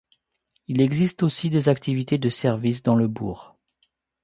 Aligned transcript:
Il 0.67 0.81
existe 0.81 1.21
aussi 1.21 1.51
des 1.51 1.69
activités 1.69 2.17
de 2.17 2.29
services 2.29 2.81
dans 2.81 2.95
le 2.95 3.07
bourg. 3.07 3.55